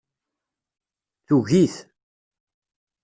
[1.27, 1.75] Tugi-t.